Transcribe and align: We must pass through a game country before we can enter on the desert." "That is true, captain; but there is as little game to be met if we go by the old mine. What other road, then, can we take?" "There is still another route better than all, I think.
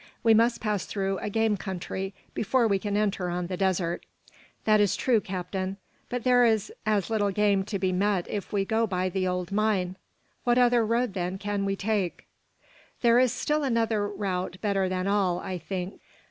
We 0.23 0.33
must 0.33 0.61
pass 0.61 0.87
through 0.87 1.19
a 1.19 1.29
game 1.29 1.57
country 1.57 2.15
before 2.33 2.67
we 2.67 2.79
can 2.79 2.97
enter 2.97 3.29
on 3.29 3.45
the 3.45 3.55
desert." 3.55 4.03
"That 4.65 4.79
is 4.81 4.95
true, 4.95 5.21
captain; 5.21 5.77
but 6.09 6.23
there 6.23 6.43
is 6.43 6.73
as 6.87 7.11
little 7.11 7.29
game 7.29 7.63
to 7.65 7.77
be 7.77 7.91
met 7.91 8.27
if 8.27 8.51
we 8.51 8.65
go 8.65 8.87
by 8.87 9.09
the 9.09 9.27
old 9.27 9.51
mine. 9.51 9.97
What 10.43 10.57
other 10.57 10.83
road, 10.83 11.13
then, 11.13 11.37
can 11.37 11.65
we 11.65 11.75
take?" 11.75 12.25
"There 13.03 13.19
is 13.19 13.31
still 13.31 13.63
another 13.63 14.07
route 14.07 14.57
better 14.59 14.89
than 14.89 15.05
all, 15.05 15.37
I 15.37 15.59
think. 15.59 16.01